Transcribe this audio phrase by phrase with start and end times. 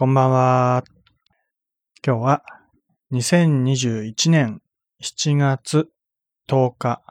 [0.00, 0.82] こんばんは。
[2.02, 2.42] 今日は
[3.12, 4.62] 2021年
[5.02, 5.90] 7月
[6.48, 7.02] 10日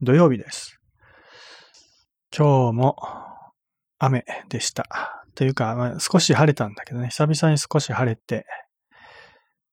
[0.00, 0.80] 土曜日です。
[2.36, 2.96] 今日も
[4.00, 5.24] 雨でした。
[5.36, 8.46] というか、まあ、少し晴れたんだけどね、久々に少し晴れて、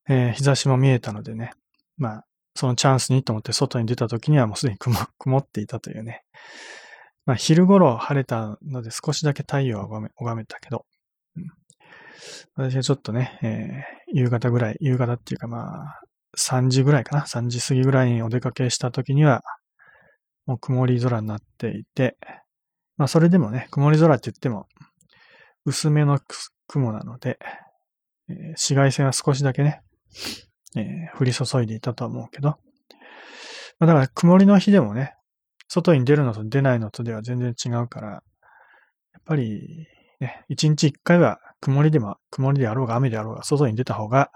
[0.08, 1.54] えー日差しも見えたのでね、
[1.98, 4.94] まあ、そのチャンスにと思って外に出た時にはもうすでに曇
[5.40, 6.22] っていたというね。
[7.26, 10.86] まあ、昼頃晴れたので少しだけ太陽は拝めたけど、
[12.56, 16.02] 私はちょっとね、えー夕方ぐらい、夕方っていうかまあ、
[16.38, 19.44] 3時ぐらいかな、3時過ぎぐらいにお出かけした時には、
[20.48, 22.18] もう曇り空になっていて、
[22.98, 24.66] まあそれでもね、曇り空って言っても、
[25.66, 26.20] 薄めの
[26.68, 27.38] 雲なので、
[28.30, 29.82] えー紫外線は少しだけね、
[30.76, 32.58] えー降り注いでいたとは思うけど、ま
[33.82, 35.14] あ、だから曇りの日でもね、
[35.68, 38.18] 外に出るのと出ないのとでは全然違うから、や
[39.20, 39.88] っぱり
[40.20, 44.32] ね、一日一回は曇りでも、曇りであろうが雨であろうが外に出た方が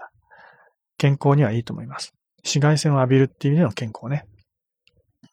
[0.98, 2.12] 健康にはいいと思います。
[2.38, 4.26] 紫外線を浴びるっていう意味での健康ね。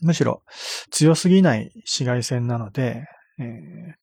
[0.01, 0.41] むしろ
[0.89, 3.03] 強すぎない紫外線なので、
[3.39, 3.93] えー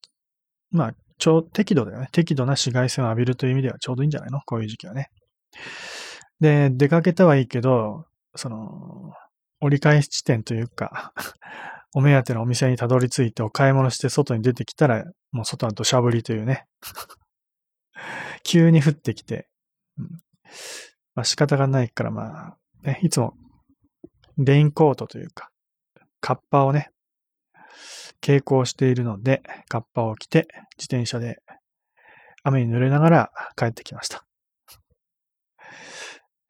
[0.70, 2.08] まあ、ちょう、適度だよね。
[2.12, 4.40] 適度な紫外線を浴びるという意味ではちょうどいいんじゃないの？
[4.44, 5.08] こういう時期はね。
[6.40, 8.04] で、出かけたはいいけど、
[8.36, 9.12] その、
[9.60, 11.12] 折り返し地点というか、
[11.94, 16.66] お目当てのお店にたどり着いてお買い物して外に出てきたら、もう外は土砂降りというね。
[18.42, 19.48] 急に降ってきて、
[19.98, 20.08] うん
[21.14, 23.34] まあ仕方がないからまあ、ね、いつも
[24.38, 25.50] レインコートというか、
[26.20, 26.90] カッパをね、
[28.22, 31.42] 傾向しているので、カッパを着て自転車で
[32.44, 34.24] 雨に濡れながら帰ってきました。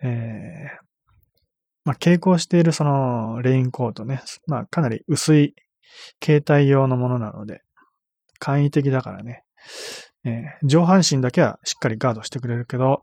[0.01, 0.89] えー
[1.85, 5.55] まあ、傾向しているそのレインコートね、まあかなり薄い
[6.23, 7.63] 携帯用のものなので、
[8.39, 9.45] 簡易的だからね、
[10.25, 13.03] えー上半身だけはしっかりガードしてくれるけど、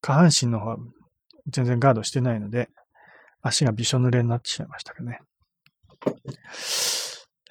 [0.00, 0.76] 下半身の方は
[1.48, 2.68] 全然ガードしてないので、
[3.42, 5.20] 足がびしょ濡れになってしまいましたけどね。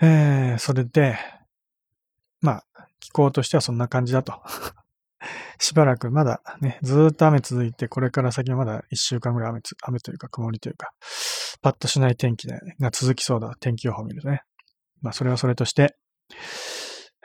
[0.01, 1.17] えー、それで、
[2.41, 2.63] まあ、
[2.99, 4.41] 気候としてはそんな感じだと。
[5.59, 10.91] しばらくまだね、ずっと雨続いて、これから先はまだ一週間ぐらい雨、雨というか曇りというか、
[11.61, 14.41] パッとしない天気でが続きそうだ、天気予報を見るとね。
[15.01, 15.95] まあ、それはそれとして、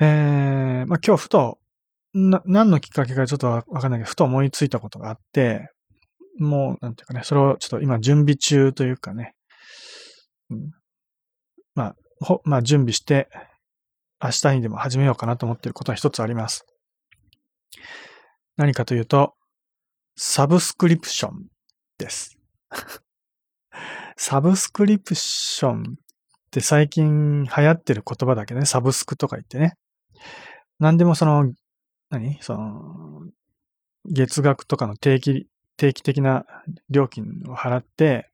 [0.01, 1.58] えー、まあ今日ふと、
[2.15, 5.71] な、何のきっかけかちょっとわかんないけど、ふと思いついたことがあって、
[6.39, 9.35] もう、なんていうかね、それをちょっと今準備中というかね、
[10.51, 10.71] うん、
[11.75, 13.29] まあ、ほ、まあ準備して、
[14.23, 16.65] 明日にでも始めようかなと思っていることが一つあります。
[18.57, 19.35] 何かというと、
[20.17, 21.47] サブスクリプション
[21.99, 22.37] です。
[24.17, 25.85] サブスクリプションっ
[26.51, 29.75] て最近流行ってる言葉だけどね、サブスクとか言ってね。
[30.81, 31.53] 何でもその、
[32.11, 32.39] 何？
[32.41, 33.27] その、
[34.05, 35.47] 月額とかの定期、
[35.77, 36.47] 定期的な
[36.91, 38.31] 料金を払って、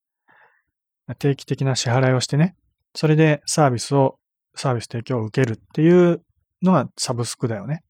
[1.19, 2.57] 定期的な支払いをしてね、
[2.95, 4.19] それでサービスを、
[4.55, 6.23] サービス提供を受けるっていう
[6.63, 7.83] のがサブスクだよね。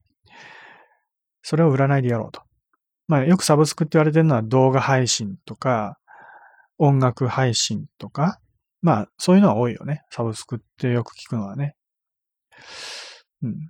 [1.43, 2.41] それを占いでやろうと。
[3.07, 5.99] まあよくサブスクって言われてるのは動画配信とか、
[6.79, 8.39] 音楽配信とか、
[8.81, 10.01] まあそういうのは多いよね。
[10.09, 11.75] サブスクってよく聞くのはね。
[13.43, 13.69] うん。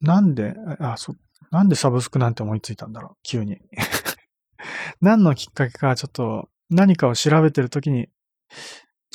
[0.00, 1.14] なんで、あ、そ、
[1.50, 3.60] なんでサブスクなんて思いついたんだろう、急に。
[5.00, 8.08] 何のきっかけか、ちょっと何かを調べてるときに、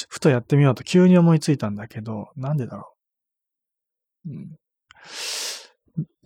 [0.09, 2.93] ふとやってみようと急に思いついたんだけど、なんでだろ
[4.25, 4.29] う。
[4.31, 4.59] うん、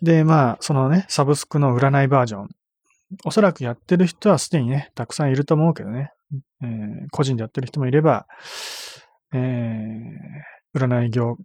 [0.02, 2.50] で、まあ、そのね、サブスクの占いバージョン。
[3.26, 6.12] おそらくやってる人はすでにね、たくさんいると思うけどね。
[6.62, 8.28] えー個人でやってる人もいれば、
[9.34, 11.38] えー占い業、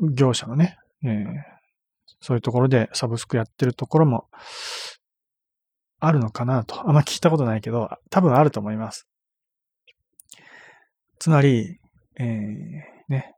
[0.00, 1.55] 業者のね、えー
[2.26, 4.26] そういうところでサブスクやってるところも
[6.00, 6.80] あるのかなと。
[6.88, 9.06] あんま聞いたことないけど、多分あると思います。
[11.20, 11.78] つまり、
[12.18, 13.36] えーね、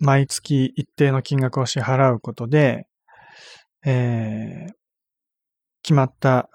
[0.00, 2.88] 毎月一定の金額を支払うことで、
[3.84, 4.72] えー
[5.84, 6.48] 決まった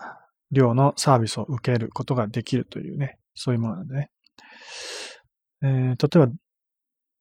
[0.52, 4.10] 量のサービスを受けることができるというね、そういうものなんでね。
[5.62, 6.34] えー例えば、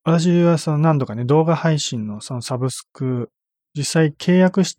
[0.03, 3.31] 私はその何度かね、動画配信のそのサブスク、
[3.77, 4.77] 実際契約し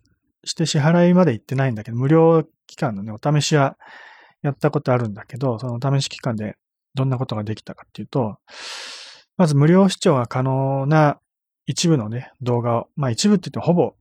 [0.56, 3.76] て支払いまで行ってないんだけど、無料期間のね、お試しは
[4.42, 6.56] やったことあるんだけど、そのお試し期間で
[6.94, 8.36] どんなことができたかっていうと、
[9.36, 11.18] まず無料視聴が可能な
[11.66, 13.94] 一部のね、動画を、まあ一部って言ってほぼ、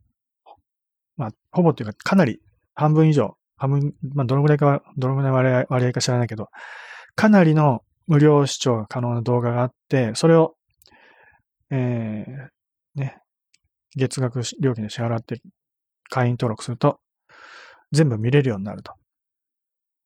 [1.15, 2.39] まあほぼっていうかかなり
[2.73, 6.49] 半分以上、半分、まあどのぐらいか、どのぐらい割合か知らないけど、
[7.15, 10.55] かなりの無料視聴が可能な動画があって、それを、
[11.69, 13.21] えー、ね、
[13.97, 15.41] 月額料金で支払って
[16.09, 16.99] 会員登録すると、
[17.91, 18.93] 全部見れるようになると。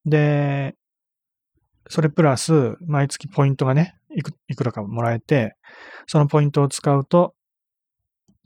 [0.06, 0.76] で、
[1.90, 5.56] それプラス、毎月ポイントがね、いくいくらかもらえて、
[6.08, 7.34] そのポイントを使うと、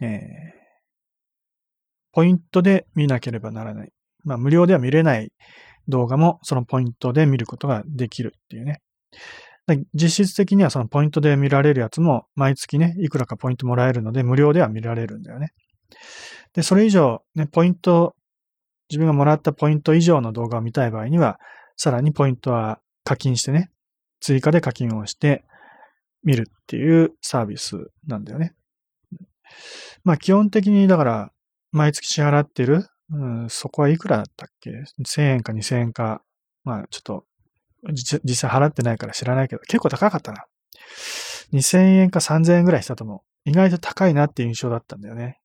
[0.01, 0.19] えー、
[2.11, 3.91] ポイントで見なければならない。
[4.23, 5.31] まあ、無料では見れない
[5.87, 8.81] 動画も、そのポイントで見ることができるっていうね。
[9.93, 15.53] 実質的にはそのポイントで見られるやつも、毎月ね、いくらかポイントもらえるので、無料では見られるんだよね。
[16.53, 18.15] で、それ以上、ね、ポイント、
[18.89, 21.39] 自分がもらったポイント以上の動画を見たい場合には、
[21.77, 23.71] さらにポイントは課金してね、
[24.19, 25.43] 追加で課金をして
[26.23, 28.53] 見るっていうサービスなんだよね。
[30.03, 31.31] まあ基本的にだから
[31.71, 34.71] 毎月支払ってる、うん、そこはいくらだったっけ
[35.03, 36.21] ?1000 円か2000円か。
[36.63, 37.25] まあちょっと
[37.93, 40.45] 実際払ってないから知らないけど、結構高かったな。
[41.53, 43.49] 2000円か3000円ぐらいしたと思う。
[43.49, 45.39] 意外と高いなっていう印象だったんだよね。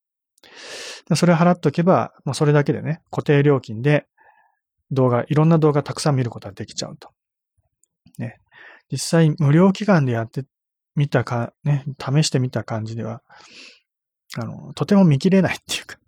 [1.15, 4.07] それ払っとけば、もうそれだけでね、固定料金で
[4.91, 7.11] 動画、いろんな動画たくさん見ることができちゃうと。
[8.19, 8.39] ね。
[8.91, 10.45] 実際無料期間でやって
[10.97, 13.23] みたか、ね、試してみた感じでは、
[14.37, 15.99] あの、とても見切れないっていうか、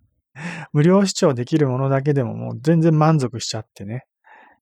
[0.72, 4.06] 無料視聴できるものだけでももう全然満足しちゃってね、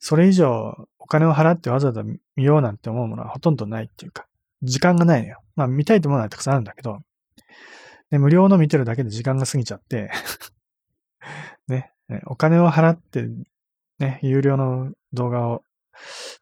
[0.01, 4.27] それ以上お金を払ってわざわざ見ようなんて思うものはほとんどないっていうか、
[4.63, 5.41] 時間がないのよ。
[5.57, 6.99] まあ見たいと思うのはたくさんあるんだけど、
[8.11, 10.11] で無料の見てるだけで時間が過ぎちゃって
[11.69, 11.93] ね、
[12.27, 13.29] お金を払って
[13.99, 15.63] ね、有料の動画を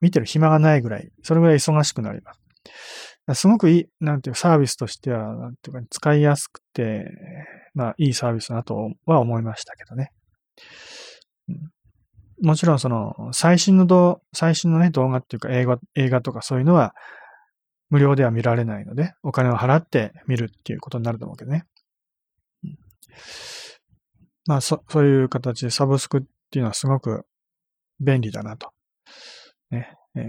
[0.01, 2.33] 見てる暇がないぐらい、それぐらい忙しくなりま
[3.35, 3.41] す。
[3.41, 7.05] すごくいい、なんていうサービスとしては、なんていうか、使いやすくて、
[7.75, 10.13] まあ、いいサービスだとは思いましたけどね。
[11.49, 11.73] うん
[12.43, 16.95] もちろん、その、最新の動、最新のね、動画っていうか、映画、映画とかそういうのは、
[17.91, 21.65] 無料では見られないので、お金を払って見るっていうことになると思うけどね。
[24.47, 27.25] まあ、そ、そういう形でサブスクっていうのはすごく
[27.99, 28.73] 便利だなと。
[29.71, 29.95] ね。
[30.15, 30.21] え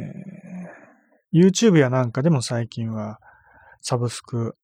[1.34, 3.20] ー、YouTube やなんかでも最近は
[3.82, 4.56] サブスク、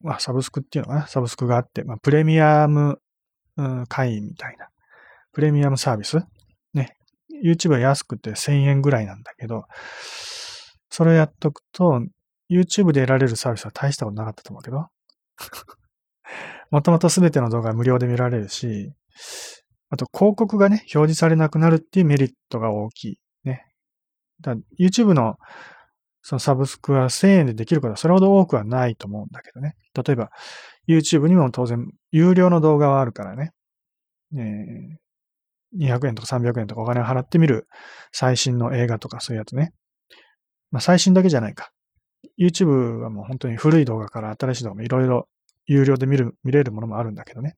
[0.00, 1.06] まあ、サブスクっていうのかな？
[1.06, 3.00] サブスクがあって、まあ、プレミアム、
[3.56, 4.68] うん、会員みたいな。
[5.34, 6.22] プレミアムサービス？
[6.72, 6.96] ね。
[7.44, 9.64] YouTube は安くて1000円ぐらいなんだけど、
[10.88, 12.00] それやっとくと、
[12.50, 14.86] YouTube で得られるサービスは大したことなかったと思うけど。
[16.70, 18.92] もともとすべての動画は無料で見られるし、
[19.90, 23.18] あと広告がね、表示されなくなるっていうメリットが大きい。
[23.44, 23.64] ね。
[24.40, 25.36] だ YouTube の
[26.22, 29.74] そのサブスクは1000円でできることはそれほど多くはないと思うんだけどね。
[29.94, 30.30] 例えば、
[30.88, 33.52] YouTube にも当然有料の動画はあるからね。
[34.34, 34.96] えー、
[35.78, 37.66] 200円とか300円とかお金を払ってみる
[38.12, 39.72] 最新の映画とかそういうやつね。
[40.70, 41.70] まあ最新だけじゃないか。
[42.38, 45.28] YouTube はもう本当に古い動画から新しい動画もいろいろ
[45.66, 47.56] 有料で見る、見れるものもあるんだけどね。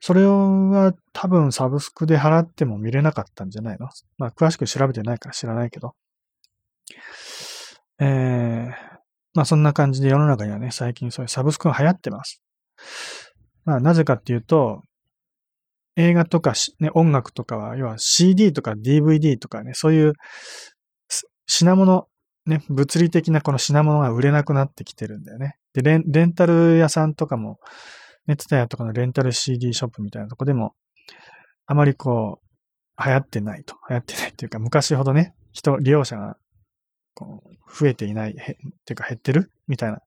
[0.00, 3.88] それは多分サブスクで払っても見れなかったんじゃないの？
[4.18, 5.94] まあ、詳しく調べてないから知らないけど。
[7.98, 8.70] えー、
[9.34, 12.42] まあそんな感じで世の中にはね、最近そういうサブスクが流行ってます。
[13.64, 14.82] まあなぜかっていうと、
[15.96, 20.12] 映画とか、ね、音楽とかは、要は CD とか DVD とかね、そういう
[21.46, 22.06] 品物、
[22.44, 25.56] ね、物理的なこの品物が売れなくなってきてるんだよね。
[25.72, 27.58] で、レンレンタル屋さんとかも、
[28.26, 30.74] ネットタヤとかのレンタル CD ショップみたいなとこでも、
[31.66, 33.76] あまりこう、流行ってないと。
[33.88, 36.36] 流行ってないっていうか、昔ほどね、人、利用者が、
[37.14, 40.00] こう、増えていない、へ、っていうか減ってるみたいな、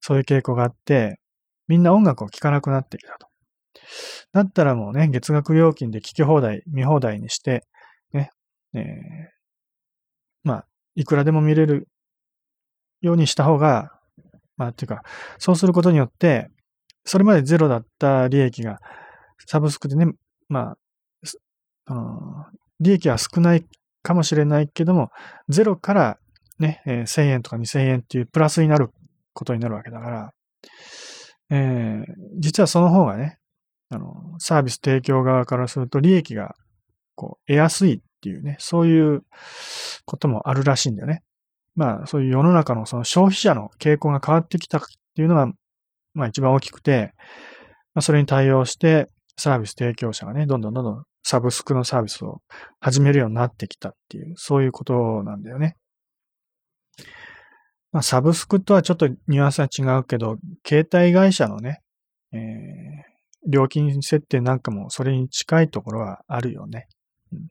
[0.00, 1.20] そういう傾向があって、
[1.68, 3.31] みんな音楽を聴かなくなってきたと。
[4.32, 7.64] だったらもうね、月額料金で聴き放題、見放題にして、
[8.12, 8.30] ね、
[8.74, 8.82] えー、
[10.44, 11.88] まあ、いくらでも見れる
[13.00, 13.92] ようにした方が、
[14.56, 15.02] まあ、っていうか、
[15.38, 16.48] そうすることによって、
[17.04, 18.78] それまでゼロだった利益が、
[19.46, 20.06] サブスクでね、
[20.48, 20.78] まあ、
[21.88, 22.46] の
[22.80, 23.64] 利益は少ない
[24.02, 25.10] かもしれないけども、
[25.48, 26.18] ゼロから
[26.58, 28.90] ね、えー、1000円とか2000円っていうプラスになる
[29.32, 30.32] ことになるわけだから、
[31.50, 32.04] えー、
[32.38, 33.38] 実はその方がね、
[33.92, 36.54] あの、サービス提供側からすると利益が
[37.14, 39.22] こう得やすいっていうね、そういう
[40.06, 41.22] こともあるらしいんだよね。
[41.74, 44.80] まあ、そういう世の中のその消費者の傾向が変わってきたっ
[45.14, 45.48] ていうのは、
[46.14, 47.12] まあ一番大きくて、
[47.94, 52.40] まあそれに対応してサービス提供者がね、どんどんどんどんサブスクのサービスを
[52.80, 55.76] 始めるようになってきたっていう、そういうことなんだよね。
[57.92, 61.80] まあサブスクとはちょっとニュアンスは違うけど、携帯会社のね、
[62.32, 63.01] えー、
[63.46, 66.88] 料金設定なんかもそれに近いところはあるよね。
[67.32, 67.48] うん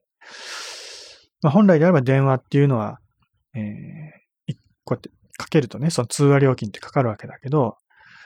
[1.42, 3.00] まあ、本来であれば電話っていうのは、
[3.56, 7.78] えー、こうやってかけるとね、その通話料金ってかかるわけだけど、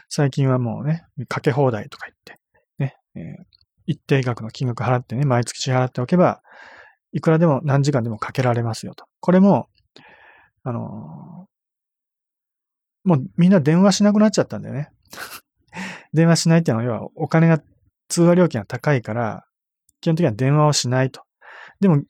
[0.10, 2.40] 最近はもうね、かけ放題とか言って、
[2.78, 3.46] ね、えー、
[3.88, 6.42] 一定額の金額払ってね、毎月支払っておけば、
[7.14, 9.06] いくらでも何時間でもかけられますよと。
[9.22, 9.70] これも、
[10.64, 11.48] あの、
[13.06, 14.90] もうみんな電話しなくなっちゃったんだよね。
[16.16, 17.62] 電話しないっていうのは、要はお金が、
[18.08, 19.46] 通話料金が高いから、
[20.02, 21.22] 基本的には電話をしないと。
[21.80, 22.04] でも、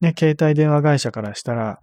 [0.00, 1.80] ね、携帯電話会社からしたら、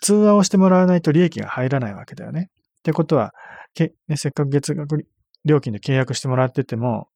[0.00, 2.50] 通話をしてもらわないと利益が入らないわけだよね。
[2.50, 3.32] ってことは、
[3.74, 5.06] けね、せっかく月額
[5.44, 7.08] 料金で契約してもらってても、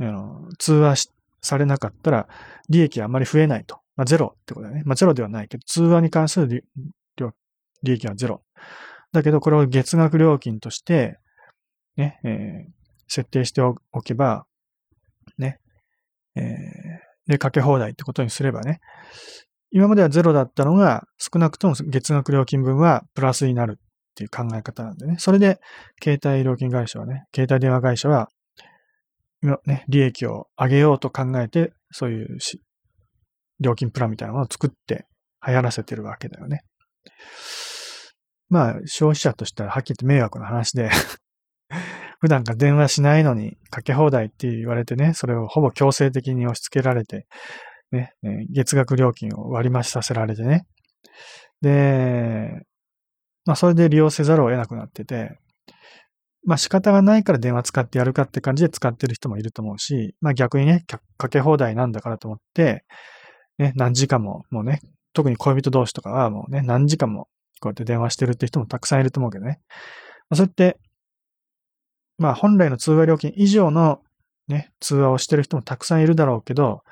[0.00, 1.10] あの通話
[1.42, 2.28] されなかったら
[2.68, 3.80] 利益はあまり増えないと。
[3.96, 4.82] まあ、ゼロってことだよね。
[4.86, 6.64] まあ、ゼロではないけど、通話に関する
[7.82, 8.42] 利益はゼロ。
[9.12, 11.18] だけど、これを月額料金として、
[11.96, 12.72] ね、えー、
[13.08, 14.46] 設定しておけば、
[15.38, 15.58] ね、
[16.36, 18.80] えー、で、かけ放題ってことにすればね、
[19.70, 23.84] 今まではゼロだったのが、少なくとも月額料金分はプラスになるっ
[24.14, 25.16] ていう考え方なんでね。
[25.18, 25.60] それで、
[26.02, 28.28] 携帯料金会社はね、携帯電話会社は、
[29.66, 32.60] ね、利益を上げようと考えて、そういうし
[33.60, 35.06] 料金プランみたいなものを作って
[35.46, 36.62] 流行らせてるわけだよね。
[38.48, 40.90] まあ、消費者としてははっきり言って迷惑な話で
[42.18, 47.26] 普段から電話しないのにかけ放題って言われてね、それをほぼ強制的に押し付けられて、
[47.92, 48.12] ね、
[48.50, 50.66] 月額料金を割り増しさせられてね。
[51.60, 52.62] で、
[53.44, 55.38] まあそれで利用せざるを得なくなってて、
[56.44, 60.84] まあ仕方がないから電話使ってやるかって感じで使ってる人もいると思うし、まあ逆にね、
[61.16, 62.84] かけ放題なんだからと思って、
[63.58, 64.80] ね、何時間も、もうね、
[65.12, 67.28] 特に恋人同士とかはもうね、何時間も
[67.60, 69.60] こうやって電話してるって人もたくさんいると思うけどね。
[70.28, 70.78] まあ、そうやって、
[72.18, 74.00] まあ本来の通話料金以上の
[74.48, 76.82] ね、通話をしてる人もたくさんいるだろうけど、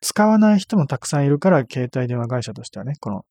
[0.00, 3.24] 使わない人もたくさんいるから、携帯電話会社としてはね、この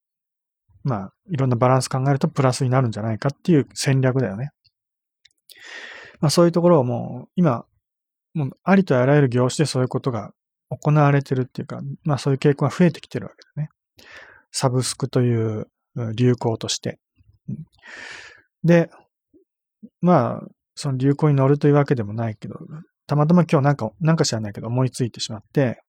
[0.84, 4.52] まあ、いろんなバランス考えるとプラスになるんじゃないかっていう戦略だよね。
[6.20, 7.66] まあそういうところをもう、今、
[8.34, 10.32] もうありとあらゆる業種でそういうことが
[10.70, 13.70] 行われてるっていうか、まあそういう傾向が増えてきてるわけだね。
[14.52, 15.68] サブスクという
[16.16, 17.00] 流行として。
[18.64, 18.90] で、
[20.02, 20.48] まあ、
[20.82, 22.58] その流行に乗るというわけでもないけど、
[23.06, 25.82] たまたま今日なんか、なんか知らないけど思いついてしまって、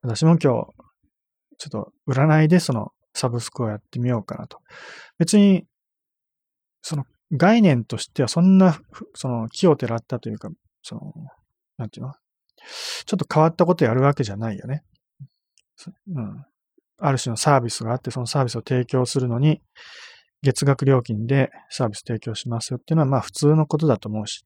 [0.00, 0.68] 私も今日、ちょっ
[1.70, 4.58] と占いでそのサブスクをやってみようかなと。
[5.18, 5.66] 別に、
[6.80, 8.80] その概念としてはそんな、
[9.14, 10.48] その木をてらったというか、
[10.82, 11.12] その、
[11.76, 12.14] なんていうの？
[13.04, 14.82] ちょっと変わったことやるわけじゃないよね。
[16.08, 16.42] うん。
[16.96, 19.60] ある種のサービスがあって、そのサービスを提供するのに、
[20.42, 24.44] 月額料金でサービス提供しますよっていうのは、まあ普通のことだと思うし、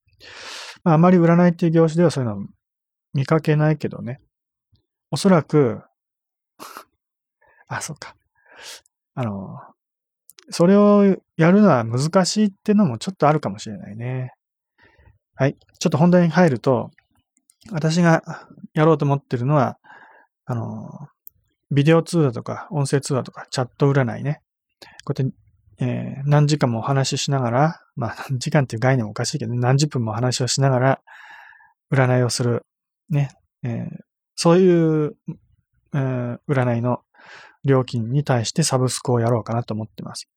[0.85, 2.47] まああまり占いっていう業種ではそういうの
[3.13, 4.21] 見かけないけどね。
[5.11, 5.83] おそらく
[7.69, 8.15] あ、そうか。
[9.15, 9.59] あの、
[10.51, 14.33] それをやるのは難しいっていうのもちょっとあるかもしれないね。
[15.35, 15.57] はい。
[15.79, 16.91] ちょっと本題に入ると、
[17.71, 18.23] 私が
[18.75, 19.79] やろうと思ってるのは、
[20.45, 21.09] あの、
[21.71, 24.43] ビデオ通話とか音声通話とかチャット占いね。
[25.05, 25.37] こうやって、
[25.81, 31.01] えー、何時間もお話ししながら、まあ何時間っていう概念もおかしいけど、何十分もお話をしながら
[31.93, 32.67] 占いをする。
[33.09, 33.31] ね。
[33.63, 33.87] えー、
[34.37, 35.17] そういう、
[35.95, 37.01] えー、占いの
[37.65, 40.29] 料金に対してサブスクをやろうかなと思ってます。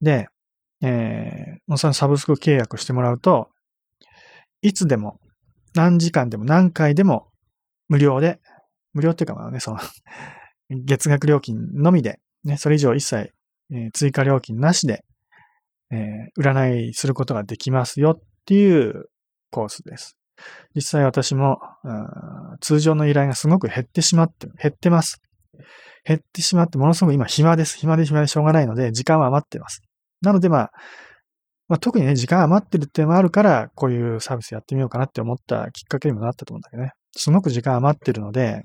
[0.00, 0.28] で、
[0.82, 3.50] えー、そのサブスク契約してもらうと、
[4.62, 5.20] いつでも、
[5.74, 7.28] 何時間でも何回でも
[7.88, 8.40] 無料で、
[8.92, 9.78] 無料っていうかまあね、その
[10.70, 13.32] 月額料金のみで、ね、それ以上一切、
[13.72, 15.04] えー、追加料金なしで、
[15.90, 19.06] えー、占いすることができますよっていう
[19.50, 20.16] コースです。
[20.74, 21.58] 実際私も、
[22.60, 25.20] 通常の依頼がすごく減ってしまって、減ってます。
[26.04, 27.76] 減ってしまって、ものすごく今暇です。
[27.78, 29.82] 暇で暇でしょうがないので、時間は余ってます。
[30.22, 30.72] なのでまあ、
[31.68, 36.92] まあ、特にね、時間余ってるっていうのもあるから、こういうサービスやってみようかなって思ったきっかけにもなったと思うんだけどね。
[37.12, 38.62] すごく時間余ってるので、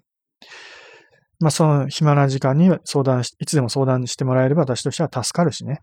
[1.39, 5.81] まあ、その暇な時間に相談し、いつでも相談してもらえれば私としては助かるしね。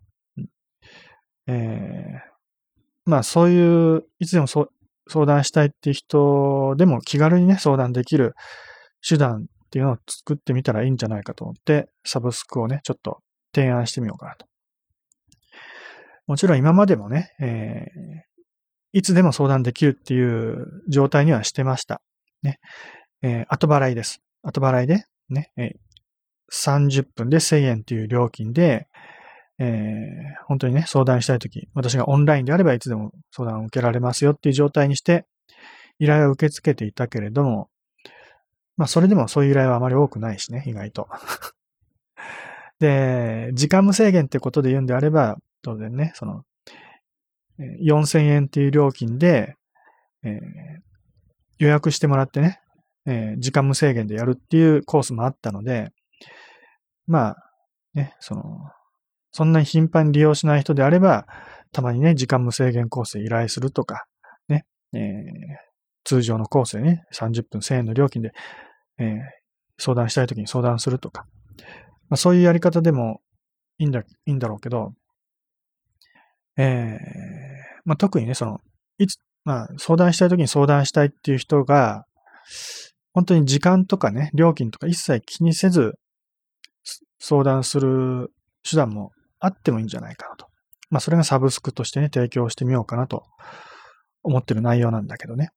[1.47, 4.69] えー、まあ、そういう、いつでも相
[5.27, 8.35] 談したいっていう人でも気軽にね、相談できる
[9.07, 13.19] 手段っていうのを作ってみたらいいんじゃないかと思って、サブスクをね、ちょっと
[13.55, 14.47] 提案してみようかなと。
[16.27, 22.01] もちろん今までもね、えー、いつでも相談できるっていう状態にはしてました。
[22.43, 22.59] ね。
[23.23, 24.21] えー、後払いです。
[24.43, 25.77] 後払いで、ね、え、
[26.53, 28.89] 30分で1000円という料金で、
[29.59, 35.27] えー、本当にね、相談したいとき、私がオンラインであればいつでも相談を受けられますよっていう状態にして、
[35.99, 37.69] 依頼を受け付けていたけれども、
[38.77, 41.09] まあ、それでもそういう依頼はあまり多くないしね、意外と。
[42.81, 46.45] で、時間無制限ってことで言うんであれば、当然ね、その、
[47.59, 49.57] 4000円っていう料金で、
[50.23, 50.41] えー、
[51.59, 52.63] 予約してもらってね、
[53.07, 55.93] えー、時間無制限でやるっていうコースもあったので、
[57.07, 57.37] まあ、
[57.95, 58.43] ね、その、
[59.33, 61.27] そんなに頻繁に利用しない人であれば、
[61.73, 64.07] たまにね、時間無制限コースで依頼するとか、
[64.49, 65.01] ね、えー、
[66.05, 68.33] 通常のコースでね、30分1000円の料金で、
[68.99, 69.19] えー、
[69.79, 71.27] 相談したいときに相談するとか、
[72.09, 73.21] まあ、そういうやり方でも
[73.79, 74.93] いいんだ、いいんだろうけど、
[76.57, 76.99] えー、
[77.85, 78.61] まあ、特にね、その、
[78.99, 82.05] いつ、まあ、相談したいときに相談したいっていう人が、
[83.13, 85.99] 本当に時間とかね、料金とか一切気にせず
[87.19, 88.33] 相談する
[88.69, 90.47] 手段もあってもいいんじゃないかなと。
[90.91, 93.25] まあ、それがサブスクとしてね、提供してみようかなと
[94.23, 95.51] 思ってる内容なんだけどね。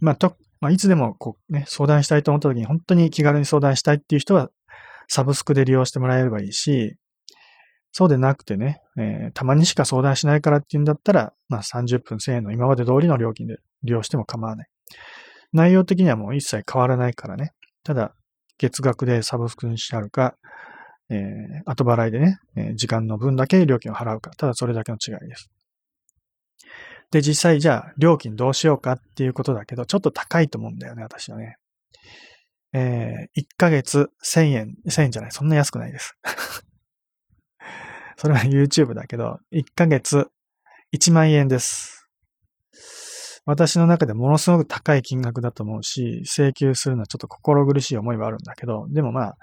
[0.00, 4.50] まあ、と、まあ、いつでもこうね、相談したいと思った時に本当に気軽に相談したいっていう人は、
[5.06, 6.96] サブスクで利用してもらえればいいし、
[7.92, 14.68] そうでなくてね、えー、たまにしか相談しないからっていうんだったら、まあ30分1000円の今まで通りの料金で利用しても構わない。
[15.54, 17.52] 内容的にはもう一切変わらないからね。
[17.84, 18.14] ただ、
[18.58, 20.36] 月額でサブスクにしてあるか、
[21.10, 24.30] えー、後払いでね、えー、時間の分だけ料金を払うか。
[24.32, 25.50] ただそれだけの違いです。
[27.10, 31.56] で、実際じゃあ、料金どうしようかっていうことだけど、ちょっと高いと思うんだよね、私はね。
[32.72, 36.18] えー、1ヶ月1000円、1000円じゃない、そんな安くないです。
[38.16, 40.28] それは YouTube だけど、1ヶ月
[40.92, 42.03] 1万円です。
[43.46, 49.36] 私の中でものすごく高い金額だと思うし、請求するのはちょっと心苦しい思いはあるんだけど、でもまあ、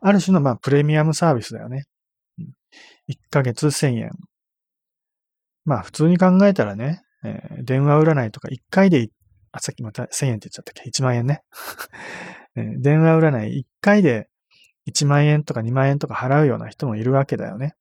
[0.00, 1.84] ある種のまあプレミアムサービスだよね。
[3.08, 4.10] 1ヶ月1000円。
[5.64, 9.08] まあ普通に考えたらね、えー、電話占いとか1回で、
[9.52, 11.42] あ、さっきまた1000円って言っちゃったっけ ?1 万円ね。
[12.54, 14.28] えー、電話占い1回で
[14.90, 17.74] 1万円とか2万円とか払うような人もいるわけだよね。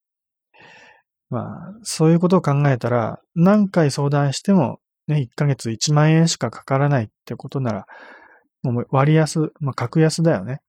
[1.30, 7.88] まあ、そういうことを考えたら、何回相談してもね、1ヶ月1万円しかかからないってことなら、
[8.64, 10.62] もう割安、まあ、格安だよね。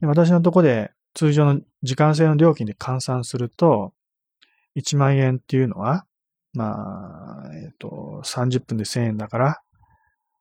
[0.00, 3.92] で私のとこで通常の時間制の料金で換算すると、
[4.76, 6.04] 1万円っていうのは、
[6.52, 9.62] まあ、えっ、ー、と、30分で1000円だから、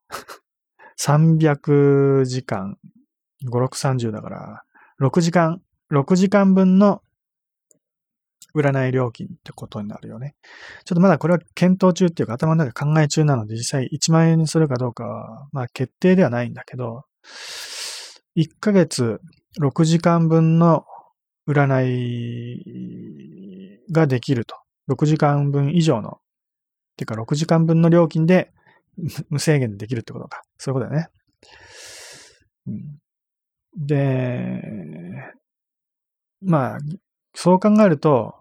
[1.00, 2.78] 300時間、
[3.46, 4.64] 5、6、30だから、
[5.02, 7.02] 6時間、6時間分の
[8.56, 10.36] 占い料金ってことになるよね。
[10.86, 17.04] ちょっとまだこれは検討中っていうか頭の中で考え中なので実際1万円にするかどうかは、まあ決定ではないんだけど、
[18.36, 19.20] 1ヶ月
[19.62, 20.86] 6時間分の
[21.48, 24.56] 占いができると。
[24.90, 26.14] 6時間分以上の、っ
[26.98, 28.52] ていうか6時間分の料金で
[29.30, 30.44] 無制限でできるってことか。
[30.58, 31.10] そういうことだよね。
[33.78, 34.62] で、
[36.42, 36.80] まあ、
[37.34, 38.36] そう考えると、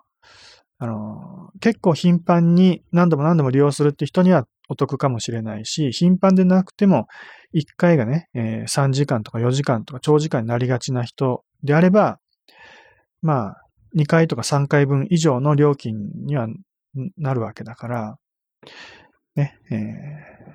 [0.78, 7.06] あの、結構頻繁に何度も何度も利用するって人にはお得かもしれないし、頻繁でなくても
[7.54, 12.18] 1回がね、えー、3時間とか4時間とか長時間になりがちな人であれば、
[13.22, 13.60] まあ、
[13.96, 15.94] 2回とか3回分以上の料金
[16.26, 16.48] には
[17.16, 18.16] なるわけだから、
[19.36, 20.54] ね、えー、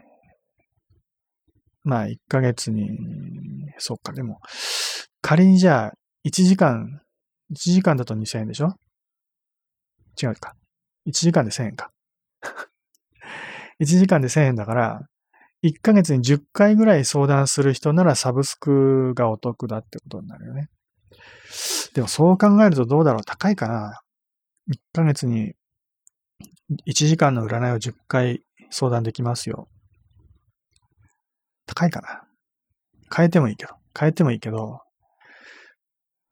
[1.84, 2.90] まあ1ヶ月に、
[3.78, 4.40] そっか、でも、
[5.22, 5.94] 仮にじゃあ
[6.28, 7.02] 1時間、
[7.52, 8.74] 1時間だと2000円でしょ？
[10.22, 10.56] 違うか。
[11.08, 11.92] 1時間で1000円か。
[13.82, 15.02] 1時間で1000円だから、
[15.64, 20.70] 1ヶ月に10回ぐらい相談する人ならサブスクがお得だってことになるよね。
[21.94, 24.02] でもそう考えるとどうだろう高いかな
[24.72, 25.54] ?1 ヶ月に
[26.88, 29.68] 1時間の占いを10回相談できますよ。
[31.66, 32.24] 高いかな
[33.16, 33.76] 変えてもいいけど。
[33.98, 34.82] 変えてもいいけど、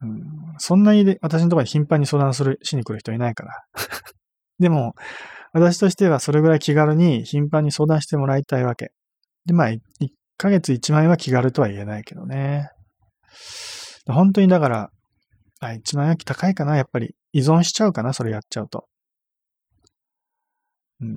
[0.02, 0.24] うん、
[0.60, 3.64] そんなに私のところに頻繁に相談する、しに来る人いないから。
[4.60, 4.94] でも、
[5.54, 8.92] 私としてはそれぐらい気軽に頻繁に相談してもらいたいわけ。
[9.46, 9.80] で、まあ、1
[10.38, 12.70] ヶ月1万円は気軽とは言えないけどね。
[14.06, 14.90] 本当にだから、
[15.60, 18.86] あ、1万円は高いかなやっぱり依存しちゃうかなそれやっちゃうと。
[21.00, 21.16] うん、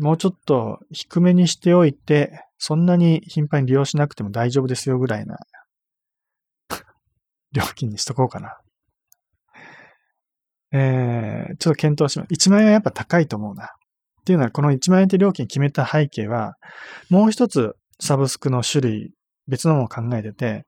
[0.00, 5.36] もうちょっと低めにしておいて、そんなに頻繁に利用しなくても大丈夫ですよぐらいな
[7.52, 8.58] 料金にしとこうかな。
[10.74, 12.32] えー、ちょっと検討します。
[12.32, 13.66] 1万円はやっぱ高いと思うな。
[13.66, 13.68] っ
[14.24, 16.54] ていうのは、この1万円って料金決めた背景は、
[17.10, 19.10] もう一つサブスクの種類、
[19.48, 20.64] 別のものを考えてて、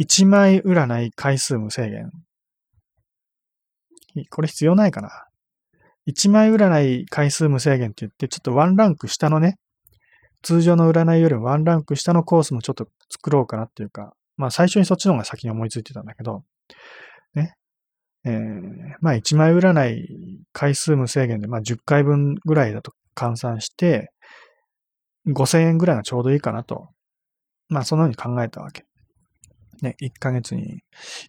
[0.00, 2.10] 1枚占い回数無制限。
[4.30, 5.10] これ必要ないかな。
[6.06, 9.56] 1枚占い回数無制限って言って、ちょっとワンランク下のね、
[10.42, 16.42] 通常の占いよりもワンランク下のコースもちょっと作ろうかなっていうか、まあ最初にそっちの方が先に思いついてたんだけど、
[17.34, 17.54] ね。
[18.24, 24.10] えー、まあ1枚占い回数無制限で、まあ10回分ぐらいだと換算して、
[25.28, 26.88] 5000円ぐらいがちょうどいいかなと。
[27.68, 28.84] まあそのように考えたわけ。
[29.82, 30.82] ね、1ヶ月に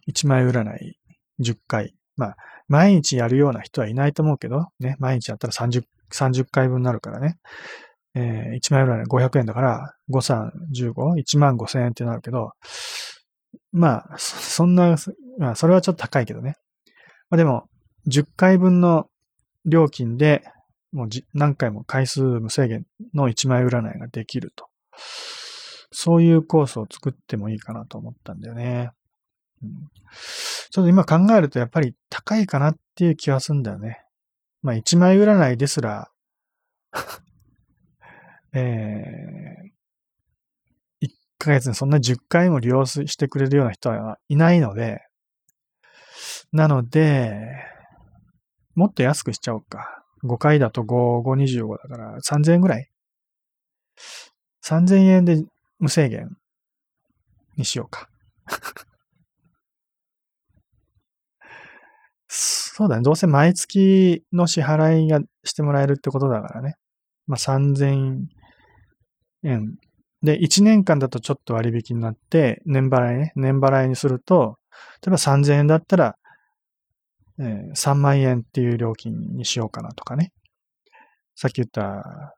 [0.08, 0.98] 1枚占い
[1.40, 1.94] 10回。
[2.16, 2.36] まあ、
[2.68, 7.36] 毎日やるような人はいないと思うけど、ね、毎日やったら30、30回分になるからね。
[8.18, 12.52] えー、1枚占い500円だから、5、3、15、1万5千円ってなるけど、
[13.72, 14.96] まあ、そんな、
[15.38, 16.54] まあ、それはちょっと高いけどね。
[17.28, 17.68] まあでも、
[18.08, 19.08] 10回分の
[19.66, 20.44] 料金で、
[20.92, 24.66] もう何回も回数無制限の1枚占いができると。
[25.90, 28.90] そういうコースを作ってもいいかなと思ったんだよね。
[29.62, 29.70] うん、
[30.70, 34.02] ちょっと今考えるとやっぱり高いかなっていう気はするんだよね。
[34.62, 36.10] まあ1枚占いですら
[38.58, 45.02] えー、1ヶ月にそんな10回も利用してくれるような人はいないので、
[46.52, 47.38] なので、
[48.74, 50.02] もっと安くしちゃおうか。
[50.24, 52.88] 5回だと5、5、25だから3000円ぐらい
[54.64, 55.44] ?3000 円で
[55.78, 56.30] 無制限
[57.58, 58.08] にしようか。
[62.28, 63.02] そうだね。
[63.02, 66.76] どうせ毎月の支払いがしてもらえるってことだからね。
[67.26, 68.26] まあ、3000
[69.46, 69.76] 円。
[70.22, 73.32] で、1年間だとちょっと割引になって、年払いね。
[73.36, 74.58] 年払いにすると、
[75.04, 76.16] 例えば3000円だったら、
[77.38, 80.32] えー、3万円っていう料金にしようかなとかね。
[81.34, 82.34] さっき言った、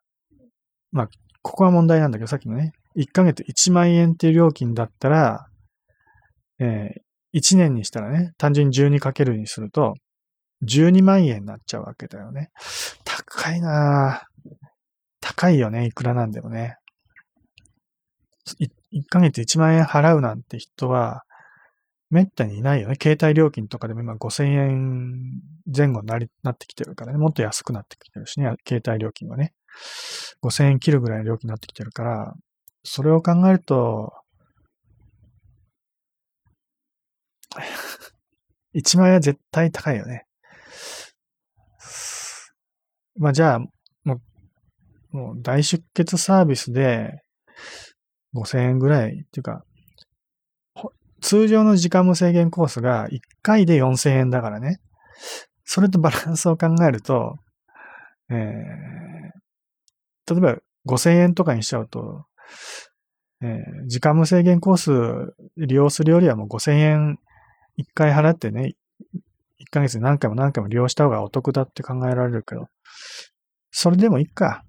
[0.91, 1.09] まあ、
[1.43, 5.47] ここは問題なんだけど、さっきのね、1ヶ月1万円っていう料金だったら、
[6.59, 9.95] えー、1年にしたらね、単純に12かけるにすると、
[10.67, 12.51] 12万円になっちゃうわけだよね。
[13.05, 14.29] 高いなぁ。
[15.21, 16.77] 高いよね、いくらなんでもね。
[18.57, 21.25] 1ヶ月1万円払うなんて人は、
[22.11, 22.97] めったにいないよね。
[23.01, 27.19] 携帯料金とかでも今5000円前後になりなってきてるからね。
[27.19, 28.55] もっと安くなってきてるしね。
[28.67, 29.53] 携帯料金はね。
[30.43, 32.35] 5000円切るぐらいの料金になってきてるから、
[32.83, 34.13] それを考えると、
[38.75, 40.27] 1万円は絶対高いよね。
[43.17, 43.59] まあじゃあ、
[44.05, 44.21] も
[45.13, 47.23] う、もう大出血サービスで
[48.35, 49.65] 5000円ぐらいっていうか、
[51.21, 54.81] 通常の時間無制限コースが1回で4000円だからね。
[55.65, 57.37] それとバランスを考えると、
[58.31, 62.25] えー、例えば5000円とかにしちゃうと、
[63.43, 67.19] えー、時間無制限コース利用するよりはもう5000円
[67.79, 68.75] 1回払ってね、
[69.61, 72.69] 1ヶ月に何回も何回も利用した方がお得だって考えられるけど、
[73.71, 74.65] それでもいいか。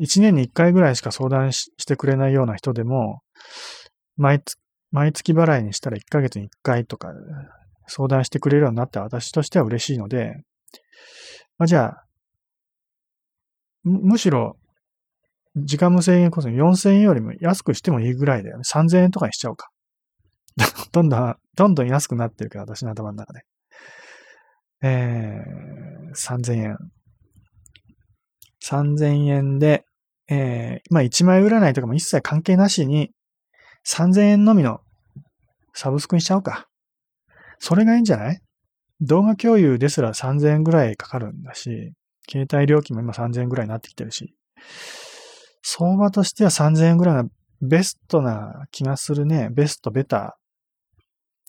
[0.00, 3.20] 1年に1回ぐらいしか相談してくれないような人でも、
[4.16, 7.12] 毎月、毎月払いにしたら1ヶ月に1回とか
[7.86, 10.42] 相談してくれるようになった私としては嬉しいので、
[11.58, 12.04] まあ、じゃあ、
[13.84, 14.56] むしろ、
[15.56, 18.62] 時間無制限コース4000円よりも安くしてもいいぐらいだよね。
[18.62, 19.70] 3000円とかにしちゃおうか。
[20.92, 23.42] どんどん、どんどん安くなってるから、私の頭の中で。
[24.82, 26.78] えー、3000円。
[28.70, 29.84] 3000円で、
[30.28, 33.10] えー、まあ1枚占いとかも一切関係なしに、
[33.86, 34.80] 3000円のみの
[35.74, 36.68] サブスクにしちゃおうか。
[37.58, 38.40] それがいいんじゃない？
[39.00, 41.92] 動画共有ですら3000円ぐらいかかるんだし、
[42.30, 44.34] 携帯料金も今3000円ぐらいになってきてるし、
[45.62, 47.24] 相場としては3000円ぐらいが
[47.62, 49.48] ベストな気がするね。
[49.50, 50.30] ベスト、ベター。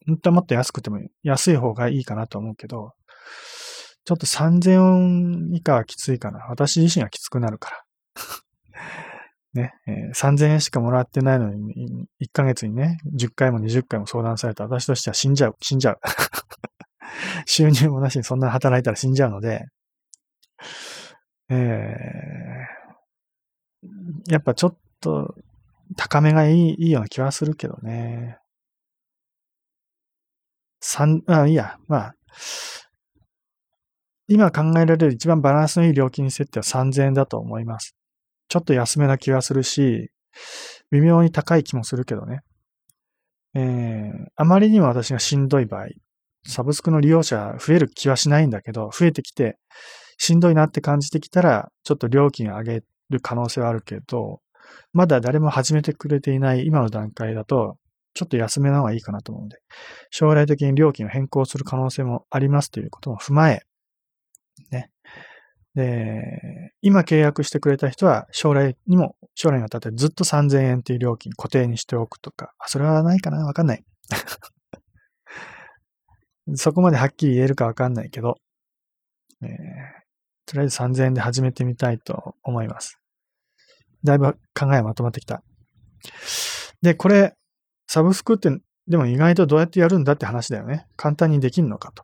[0.07, 2.93] 本当はもっと安くても安い方がいいかなと思うけど、
[4.03, 6.39] ちょっと3000円以下はきついかな。
[6.49, 7.83] 私自身はきつくなるから。
[9.53, 15.99] ね、えー、3000円しかもらってないのに、1ヶ月にね、10回も20回も相談された私としては死んじゃう、死んじゃう。
[17.45, 19.65] 収入もなしにそんな働いたら死んじゃうので、
[21.49, 25.35] えー、やっぱちょっと
[25.97, 28.37] 高めがいいいいような気はするけどね。
[30.79, 32.15] 三、あ、いいや、まあ、
[34.33, 37.97] 今考えられる一番バランスのいい料金設定は3000円だと思います。
[38.47, 40.09] ちょっと安めな気はするし、
[40.89, 42.39] 微妙に高い気もするけどね。
[43.55, 45.87] えー、あまりにも私がしんどい場合、
[46.47, 49.57] サブスクの利用者増える気はしないんだけど、増えてきて、
[50.17, 54.39] しんどいなって感じてきたら、ちょっと料金上げる可能性はあるけど、
[54.93, 57.75] まだ誰も始めてくれていない今の段階だと、
[58.13, 59.57] ちょっと安めな方がいいかなと思うので、
[60.09, 63.63] 将来的に料金を変更する可能性もありますということも踏まえ、
[64.71, 64.91] ね。
[65.75, 73.84] で、今契約してくれた人は将来にも、将来にわたってずっと3000円っていう料金固定にしておくとか、あ、それはないかなわかんない。
[76.55, 78.38] そこまではっきり言えるかわかんないけど、
[79.41, 79.47] えー、
[80.45, 82.99] とりあえず3000円で始めてみたいと思います。
[84.03, 85.43] だいぶ考えまとまってきた。
[86.81, 87.36] で、これ、
[87.88, 88.49] サブスクって、
[88.88, 90.88] でも意外とどうやってやるんだって話だよね。
[90.95, 92.03] 簡単にできるのかと。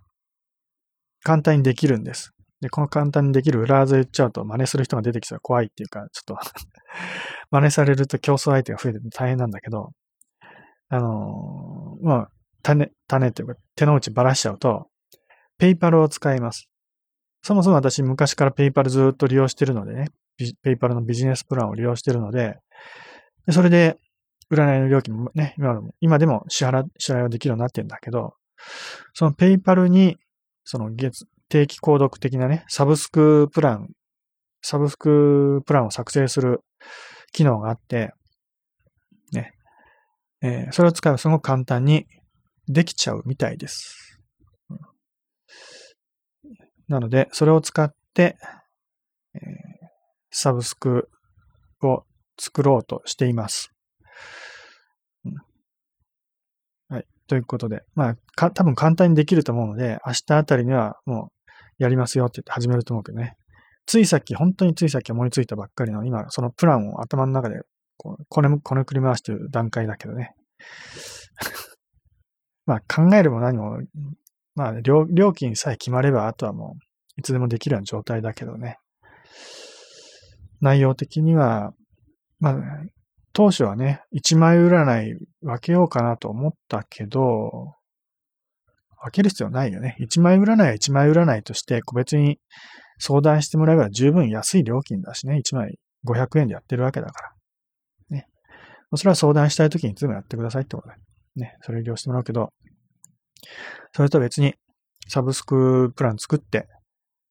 [1.23, 2.31] 簡単にできるんです。
[2.61, 6.37] で、この簡単にできる裏技言っちゃうと真似する人が出てきたら怖いっていうか、ちょっと
[7.51, 9.91] 真似されると競争相手が増えて大変なんだけど、
[10.89, 12.31] あのー、まあ、
[12.63, 14.87] 種、種っていうか手の内ばらしちゃうと、
[15.57, 16.69] ペイパルを使います。
[17.43, 20.09] そもそも私昔からペイパルずっと利用してるのでね、
[20.63, 22.57] ペイパルのビジネスプランを利用してるので、
[23.45, 23.97] でそれで
[24.51, 28.33] 占いの料金もね、今今でも支払、支払いはできるようになってるんだけど、
[29.13, 30.17] そのペイパルに、
[30.63, 33.89] その月、定期購読的なね、サブスクプラン、
[34.61, 36.61] サブスクプランを作成する
[37.31, 38.11] 機能があって、
[39.31, 39.53] ね、
[40.41, 42.05] えー、それを使えばすごく簡単に
[42.67, 44.19] できちゃうみたいです。
[46.87, 48.37] なので、それを使って、
[49.33, 49.41] えー、
[50.31, 51.09] サブスク
[51.81, 52.03] を
[52.39, 53.71] 作ろうとしています。
[55.25, 55.33] うん
[56.89, 57.05] はい。
[57.27, 61.36] ということで、まあ、か、多分簡単にできると思うので、明日あたりにはもう
[61.77, 63.35] やりますよって言って始めると思うけどね。
[63.85, 67.61] ついさっき、本当についさっき思いついたばっかりの、今、そのプランを頭の中で、
[67.97, 70.35] こう、こね、こねくり回してる段階だけどね。
[72.65, 73.79] まあ、考えれば何も、
[74.55, 76.79] まあ料、料金さえ決まれば、あとはもう、
[77.17, 78.77] いつでもできるような状態だけどね。
[80.59, 81.73] 内容的には、
[82.39, 82.55] まあ、
[83.31, 87.76] 当初はね、一枚占い分けようかなと思ったけど、
[89.07, 89.95] 分ける必要ないよね。
[89.99, 92.39] 一枚占いは一枚占いとして個別に
[92.99, 95.37] 相談してもらえば十分安い料金だしね。
[95.37, 98.17] 一枚500円でやってるわけだから。
[98.17, 98.27] ね。
[98.95, 100.95] それは相談したい時にいつもやってくださいってことで。
[101.35, 101.55] ね。
[101.61, 102.49] それを利用してもらうけど、
[103.95, 104.55] それと別に
[105.07, 106.67] サブスクプラン作って、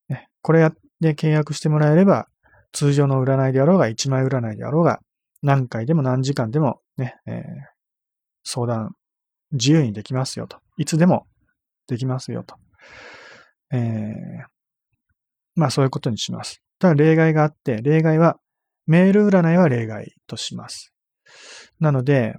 [0.08, 0.28] ね。
[0.42, 2.26] これで契約してもらえれば、
[2.72, 5.00] 通常の占いであろうが、一枚占いであろうが、
[5.42, 7.42] 何回でも何時間でもね、えー、
[8.44, 8.94] 相談
[9.52, 10.58] 自由にできますよと。
[10.76, 11.26] いつでも
[11.86, 12.56] できますよと。
[13.72, 14.44] えー、
[15.54, 16.62] まあそういうことにします。
[16.78, 18.38] ただ例外があって、例外は、
[18.86, 20.92] メール占いは例外とします。
[21.80, 22.36] なので、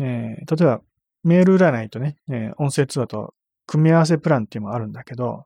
[0.00, 0.80] えー、例えば、
[1.22, 3.34] メール占いとね、えー、音声通話と
[3.66, 5.44] 組み合わせプランっていうのもあるんだけど、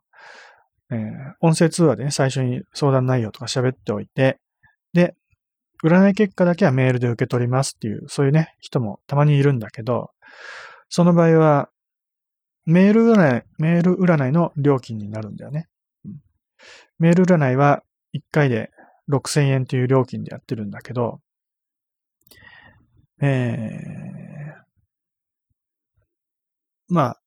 [0.90, 0.98] えー、
[1.40, 4.38] 音声通話でね、最初に相談内容とか喋っておいて、
[4.92, 5.14] で、
[5.84, 10.10] 占い結果だけはメールで受け取りますっていう、そういうね、人もたまにいるんだけど、
[10.88, 11.68] その場合は、
[12.64, 15.68] メール占い、メール占いの料金になるんだよね。
[16.98, 17.82] メール占いは
[18.14, 18.70] 1回で
[19.10, 21.20] 6000円という料金でやってるんだけど、
[23.20, 24.62] えー、
[26.88, 27.20] まあ、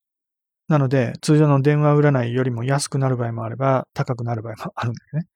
[0.67, 5.27] なので、通常の電話占いよりも安くなる場合もあれば、高くなる場合もあるんだよね。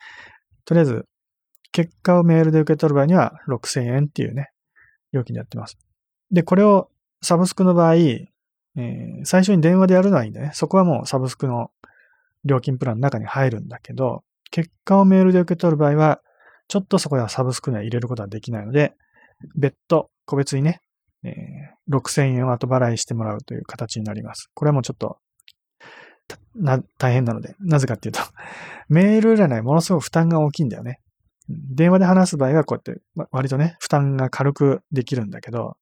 [0.65, 1.05] とりあえず、
[1.71, 4.49] 結果をメールで受け取る場合には6000円っていうね、
[5.13, 5.77] 料金でやってます。
[6.31, 6.89] で、これを
[7.21, 7.95] サブスクの場合、
[8.77, 10.51] えー、最初に電話でやるのはいいんだね。
[10.53, 11.71] そこはもうサブスクの
[12.45, 16.21] 料金プランの中に入るんだけど、結果をメールで受け取る場合は、
[16.67, 18.93] ちょっとそこではサブスクには入れることはできないので、
[19.55, 20.81] 別途、個別にね、
[21.23, 24.49] えー、6000円を後払いしてもらうという形になります。
[24.53, 25.17] これはもうちょっと、
[26.55, 28.21] な、大変なので、なぜかっていうと、
[28.87, 30.99] メール占いものすごく負担が大きいんだよね。
[31.47, 33.01] 電話で話す場合はこうやって、
[33.31, 35.77] 割とね、負担が軽くできるんだけど、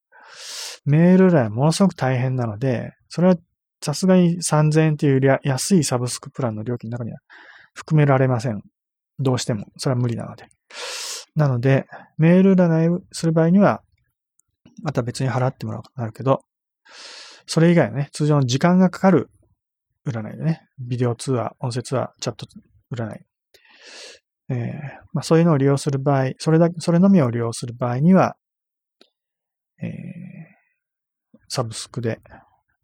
[0.85, 3.35] メール欄ものすごく大変なので、それは
[3.81, 7.19] さすがに3000円という安いサブスクプランの料金の中には
[7.73, 8.61] 含められません。
[9.19, 9.67] どうしても。
[9.77, 10.47] それは無理なので。
[11.35, 11.85] なので、
[12.17, 13.81] メール占いする場合には、
[14.83, 16.41] また別に払ってもらうことになるけど、
[17.45, 19.29] それ以外のね、通常の時間がかかる
[20.05, 22.47] 占いでね、ビデオ通話、音声通話、チャット
[22.93, 23.19] 占い。
[24.49, 24.57] えー
[25.13, 28.35] まあ、そういうのを利用する場合、それだけ、それのみを利用する場合には、
[29.81, 32.19] えー、サブスクで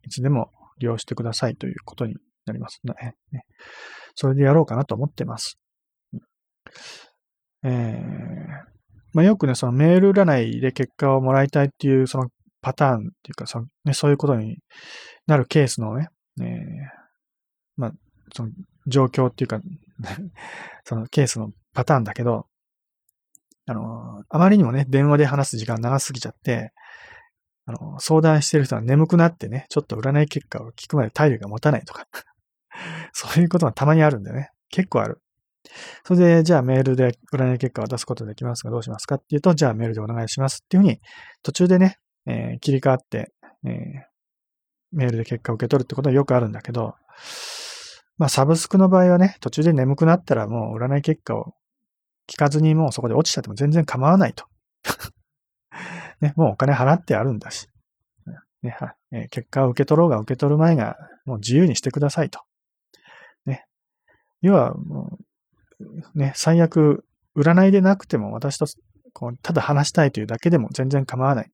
[0.06, 3.16] いつでも利用してくださいということになりますね。
[4.16, 5.58] それでやろうかなと思ってます。
[7.64, 8.48] えー、
[9.14, 12.30] まあ、よくね、そのメール占いで結果をもらいたいっていうその
[12.62, 14.58] パターンっていうかその、ね、そういうことに
[15.28, 16.10] なるケースのね、
[16.42, 16.48] えー、
[17.78, 17.92] まあ、
[18.34, 18.50] その
[18.88, 19.62] 状況っていうか
[20.84, 22.48] そのケースのパターンだけど、
[23.66, 26.74] あの、あまりにもね、電話で話す時間長すぎちゃって、
[27.66, 32.08] あの、相談してる人が眠くなってね、ちょっと占い結果を聞くまで体力が持たないとか
[33.14, 34.50] そういうことがたまにあるんだよね。
[34.70, 35.22] 結構ある。
[36.06, 41.00] それで、じゃあメールで占い結果を出すことできますがどうしますかっていうと、じゃあメールでお願いしますっていうふうに、
[41.42, 43.32] 途中でね、えー、切り替わって、
[43.66, 43.72] えー、
[44.92, 46.96] メールで結果を受け取るってことはよくあるんだけど、
[48.18, 51.54] まあサブスクの場合はね、途中で眠くなったらもう占い結果を
[52.30, 54.46] 聞かずにもうそこで落ちちゃっても全然構わないと。
[56.24, 57.68] ね、もうお金払ってあるんだし、
[58.62, 58.78] ね、
[59.12, 62.40] え結果を受け取ろうが受け取る前が、もう自由にしてくださいと。
[63.46, 63.66] ね。
[64.42, 64.74] 要は、
[66.16, 67.04] ね、最悪、
[67.36, 68.66] 占いでなくても私と
[69.12, 71.52] こうただ話したいというだけでも全然構わない。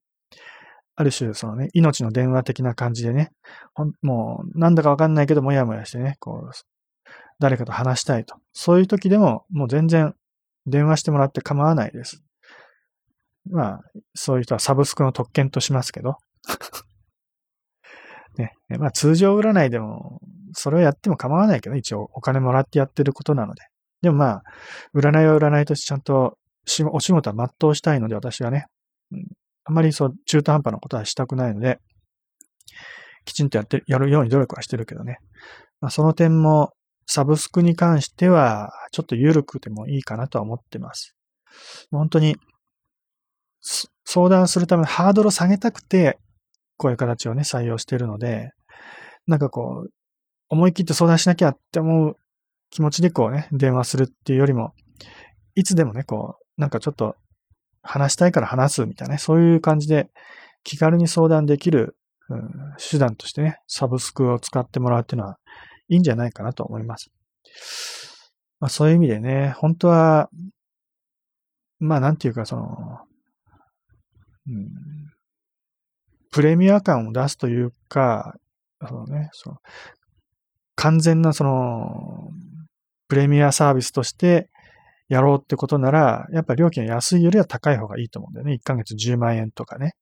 [0.95, 3.31] ある種、そのね、命の電話的な感じでね、
[4.03, 6.51] もう、なんだかわかんないけど、もやもやしてね、こう、
[7.39, 8.35] 誰かと話したいと。
[8.51, 10.13] そういう時でも、もう全然
[10.67, 12.21] 電話してもらって構わないです。
[13.45, 13.81] まあ、
[14.13, 16.17] そういう人はサブスクの特権としますけど。
[18.37, 20.21] ね、まあ通常占いでも、
[20.53, 23.63] それをやっても構わないけど、一応お金もらってやってることなので。
[24.01, 24.43] でもまあ、
[24.95, 26.37] 占いは占いとしてちゃんと
[26.91, 28.65] お仕事は全うしたいので、私はね、
[29.11, 29.25] うん、
[29.65, 31.79] あまりそう、中途半端なことはしたくないので、
[33.25, 35.17] きちんとやって、やるように努力はしてるけどね。
[35.81, 36.71] まあ、その点も、
[37.05, 41.15] サブスクに関しては、ちょっと緩くてもいいかなとは思ってます。
[41.91, 42.37] 本当に、
[43.61, 46.17] 相談するためのハードルを下げたくて、
[46.77, 48.51] こういう形をね、採用しているので、
[49.27, 49.91] なんかこう、
[50.49, 52.17] 思い切って相談しなきゃって思う
[52.69, 54.73] 気持ちでこうね、電話するっていうよりも、
[55.55, 57.15] いつでもね、こう、なんかちょっと
[57.81, 60.09] 話したいから話すみたいなね、そういう感じで
[60.63, 61.95] 気軽に相談できる、
[62.29, 65.37] うん、手段としてね、サブスクを使ってもらうっていうのは
[65.87, 67.09] いいんじゃないかなと思います。
[68.59, 70.29] まあそういう意味でね、本当は、
[71.79, 72.99] まあなんていうかその、
[74.49, 74.69] うん、
[76.31, 78.35] プレミア感を出すというか、
[78.87, 79.57] そのね、その
[80.75, 82.31] 完全なその、
[83.07, 84.49] プレミアサービスとして
[85.09, 88.53] やろうってことなら、やっぱ料金は安いよりは高い方がいいと思うんだよね。
[88.53, 89.95] 1ヶ月10万円とかね。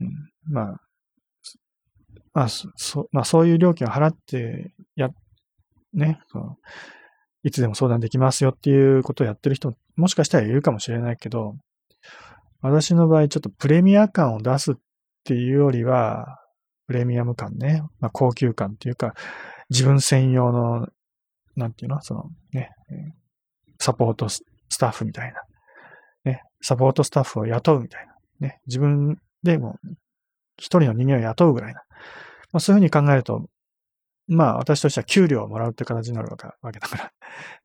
[0.00, 0.10] うん、
[0.44, 0.80] まあ、
[2.34, 5.08] まあ、そ、まあそういう料金を払って、や、
[5.94, 6.56] ね、その
[7.42, 11.56] いつでも相談できますよっていうことをやってる人ももしかしたらいるかもしれないけど、
[12.60, 14.74] 私の場合ちょっとプレミア感を出すっ
[15.24, 16.38] ていうよりは、
[16.86, 19.14] プレミアム感ね、まあ高級感っていうか、
[19.70, 20.88] 自分専用の、
[21.56, 22.00] なんていうの？
[22.00, 22.70] そのね、
[23.78, 24.42] サポートス
[24.78, 25.40] タッフみたいな。
[26.24, 28.14] ね、サポートスタッフを雇うみたいな。
[28.40, 29.76] ね、自分でも
[30.56, 31.82] 一人の人間を雇うぐらいな。
[32.52, 33.46] まあ、そういうふうに考えると、
[34.26, 36.36] まあ私としては給料をもらうって形になるわ
[36.72, 37.12] けだから、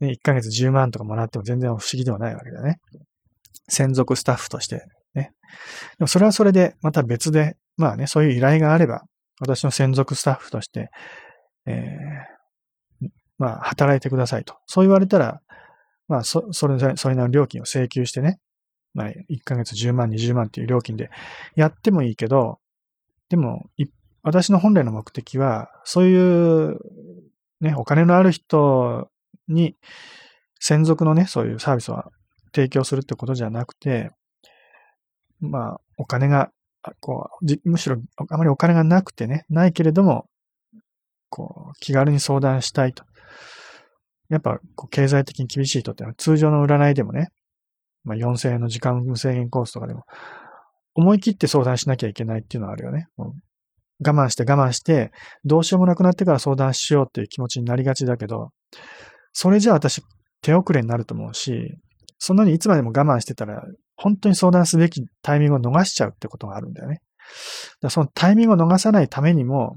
[0.02, 2.80] ね、1ヶ月10万とかもらっても全然不思議ではないわけだね。
[3.70, 5.34] 専属スタッフとしてね。
[5.98, 9.04] でもそれはそれでまた別で、まあね、そういう依頼があれば、
[9.40, 10.90] 私の専属スタッフとして、
[11.66, 14.56] えー、まあ働いてくださいと。
[14.68, 15.42] そう言われたら、
[16.08, 18.40] まあ、そ、それ、なりの料金を請求してね、
[18.94, 21.10] まあ、1ヶ月10万、20万っていう料金で
[21.56, 22.60] やってもいいけど、
[23.30, 23.70] でも、
[24.22, 26.78] 私の本来の目的は、そういう、
[27.62, 29.10] ね、お金のある人
[29.48, 29.76] に、
[30.60, 32.12] 専属のね、そういうサービスは
[32.54, 34.10] 提供するってことじゃなくて、
[35.40, 36.50] まあ、お金が、
[37.00, 37.98] こう、むしろ
[38.30, 40.26] あまりお金がなくてね、ないけれども、
[41.30, 43.04] こう、気軽に相談したいと。
[44.30, 47.28] やっぱこう経済的に厳しい人ってのは通常の占いでもね、
[48.04, 50.06] まあ、4000円の時間無制限コースとかでも、
[50.96, 53.08] 思い切って相談しなきゃいけないっていうのはあるよね。
[53.18, 53.34] 我
[54.00, 55.12] 慢して我慢して、
[55.46, 58.50] どうしようもなくなってから相談しようっていう気持ちになりがちだけど、
[59.32, 60.02] それじゃあ私
[60.42, 61.78] 手遅れになると思うし、
[62.26, 63.66] そんなにいつまでも我慢してたら、
[63.98, 67.02] 本当に相談すべきタイミングを逃しちゃうってことがあるんだよね。
[67.82, 69.76] だそのタイミングを逃さないためにも、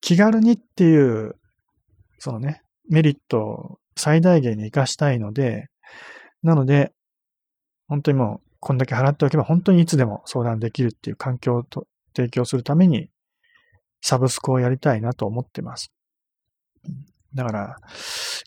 [0.00, 1.34] 気軽にっていう、
[2.18, 5.66] そのね、メリットを最大限に活かしたいので、
[6.42, 6.94] なので、
[7.88, 11.64] 本当にもう、こんだけ払っておけば本当にいつでも相談できるっていう環境を
[12.16, 13.10] 提供するために、
[14.00, 15.92] サブスクをやりたいなと思ってます。
[17.34, 17.76] だから、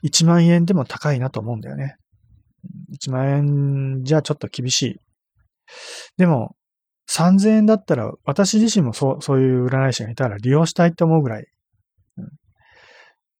[0.04, 1.98] 1万円でも高いなと思うんだよね。
[2.94, 5.00] 1万円じゃちょっと厳しい。
[6.18, 6.56] でも、
[7.10, 11.48] 3000円だったら、私自身もそう、そういう占い師がいたら利用したいって思うぐらい。
[12.18, 12.30] うん、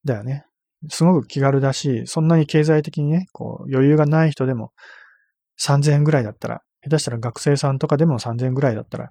[0.04, 0.44] だよね。
[0.88, 4.72] すごく気軽だし、そんなに経済的にね、こう、余裕がない人でも
[5.60, 9.10] 3000円ぐらいだったら、下手したら学生さんとかでも3000円ぐらいだったら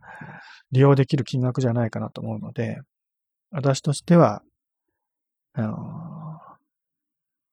[0.71, 2.79] 利用できる金額じゃないかなと思うので、
[3.51, 4.41] 私としては、
[5.53, 6.39] あの、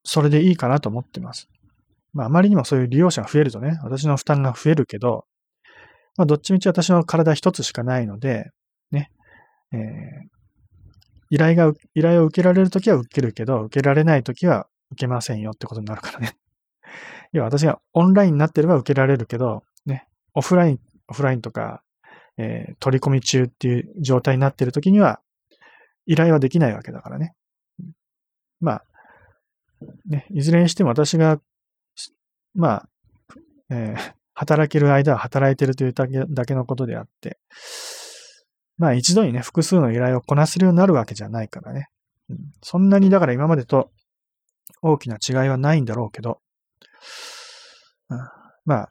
[0.05, 1.49] それでいいかなと思ってます。
[2.13, 5.25] まあ、あまりにもそういう利用者が増えるとね、私の負担が増えるけど、
[6.17, 8.51] まあ、どっちみち私の体一つしかないので、
[8.91, 9.11] ね、
[9.73, 9.81] えー、
[11.31, 16.37] 依頼が、依頼を受けられるときは受けるけど、受けられないときは受けませんよってことになるからね。
[17.33, 21.83] 要は私がオンラインになってれば受けられるけど、ね、オフライン、オフラインとか、
[22.37, 25.21] えー、取り込み中っていう状態になっているときには、
[26.05, 27.35] 依頼はできないわけだからね。
[28.61, 28.85] まあ、
[30.07, 31.41] ね、いずれにしても私が、
[32.55, 32.89] まあ、
[33.71, 37.39] えー、働ける間は働いてるというだけだけのことであって、
[38.79, 41.89] まあ一度にね、複数の依頼をこなせるようになるわけじゃないからね。
[42.29, 43.91] うん、そんなにだから今までと
[44.83, 46.41] 大きな違いはないんだろうけど、
[48.11, 48.19] うん、
[48.65, 48.89] まあ、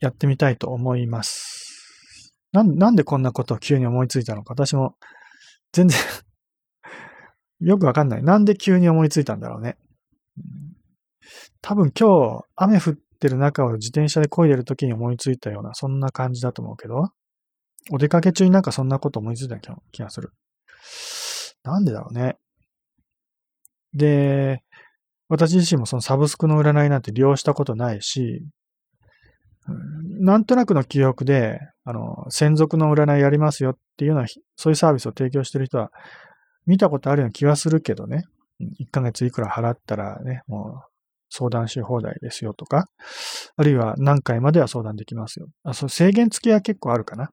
[0.00, 2.32] やってみたいと思います。
[2.52, 4.94] なん、なんでこんなことを急に思いついたのか、私も
[5.72, 5.98] 全然
[7.60, 8.22] よくわかんない。
[8.22, 9.76] なんで急に思いついたんだろうね。
[11.68, 17.08] 多分今日雨降ってる中を自転車で漕いでる時に思いついたような、そんな感じだと思うけど、
[17.90, 19.58] お出かけ中になんかそんなこと思いついた
[19.90, 20.30] 気がする。
[21.64, 22.36] なんでだろうね。
[23.94, 24.62] で、
[25.28, 28.46] 私自身もそのサブスクの占いなんて利用したことないし、
[30.20, 35.90] なんとなくの記憶で、あの、専属の占いやりますよっていうような、そういうサービスを提供してる人は
[36.64, 38.22] 見たことあるような気はするけどね。
[38.60, 40.95] 1ヶ月いくら払ったらね、もう
[41.36, 42.88] 相談し放題ですよとか、
[43.56, 45.48] あるいは何回までは相談できますよ。
[45.64, 47.30] あ、そ、制限付きは結構あるかな。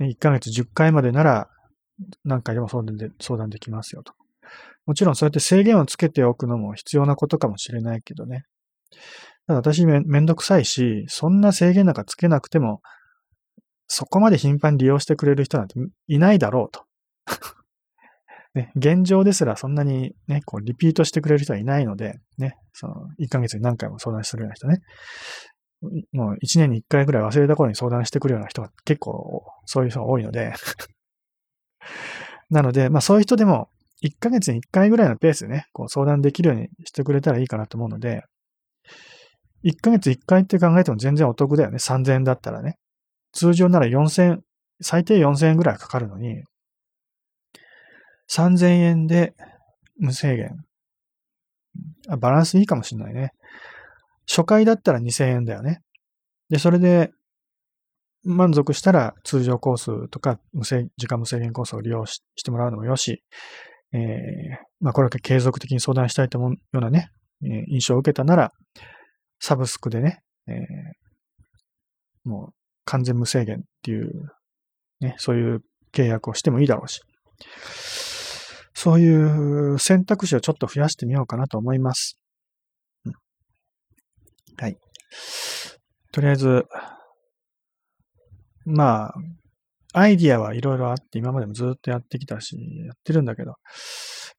[0.00, 1.48] 1ヶ月10回までなら
[2.24, 4.12] 何回でも相談で相談できますよと。
[4.84, 8.44] もちろんそうやって制限をつけておくのも必要なことかもしれないけどね。
[9.46, 12.82] ただ私めめんどくさいし、そんな制限なんかつけなくても、
[13.88, 16.84] そこまで頻繁に利用してくれる人なんていないだろうと。
[18.56, 24.78] ね、現状ですらそんなにね、こう、リピートしてくれる人はいないので、ね、その、1ヶ月に何回も相談するような人ね。
[26.12, 30.54] もう1年に1回ぐらい忘れた頃に相談してくるような人が結構そういう人が多いので
[32.48, 33.68] なので、まあそういう人でも
[34.02, 38.22] 1ヶ月に1回ぐらいのペースでね、こう相談できるようにしてくれたらいいかなと思うので、
[39.64, 41.76] 1ヶ月1回って考えても全然お得だよね。
[41.76, 42.78] 3000円だったらね。
[43.32, 44.38] 通常なら4000、
[44.80, 46.42] 最低4000円ぐらいかかるのに、
[48.30, 49.34] 3000円で
[49.98, 50.64] 無制限。
[52.18, 53.32] バランスいいかもしんないね。
[54.28, 55.80] 初回だったら2000円だよね。
[56.48, 57.10] で、それで
[58.24, 63.22] 満足したら通常コースとか無制時間無制限コースを利用ししてもらうのもよし、
[63.92, 64.00] えー、
[64.80, 67.10] まあこれだけ継続的に相談したいと思うようなね、
[67.44, 68.52] えー、印象を受けたなら、
[69.38, 72.54] サブスクでね、えー、もう
[72.84, 74.10] 完全無制限っていう、
[75.00, 75.62] ね、そういう
[75.92, 77.00] 契約をしてもいいだろうし。
[78.78, 82.18] そういう選択肢をちょっと増やしてみようかなと思います。
[83.06, 83.12] うん、
[84.58, 84.76] はい。
[86.12, 86.66] とりあえず、
[88.66, 89.14] まあ、
[89.94, 92.54] アイディアはいろいろあって今までもずっとやってきたし、
[92.84, 93.54] やってるんだけど、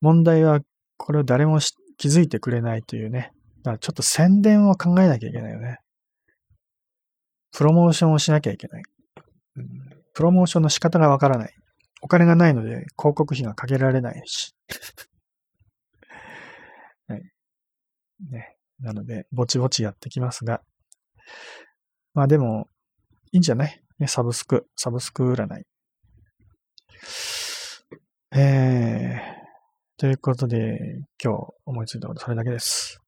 [0.02, 0.60] 問題は
[0.98, 1.60] これを誰も
[1.98, 3.32] 気づいてくれないというね。
[3.64, 5.80] だからちょっと宣伝を考えなきゃいけないよね。
[7.54, 8.84] プロモーションをしなきゃいけない。
[9.56, 9.66] うん、
[10.14, 11.54] プロモーションの仕方がわからない。
[12.02, 14.54] お金がないので広告費がかけられないし。
[17.08, 17.24] はい。
[18.30, 18.56] ね。
[18.80, 20.62] なので、ぼちぼちやってきますが。
[22.14, 22.70] まあでも、
[23.32, 23.84] いいんじゃない？
[24.00, 25.66] ね、サブスク、サブスク占い。
[28.32, 29.20] えー、
[29.98, 33.02] ということで、今日思いついたことそれだけです。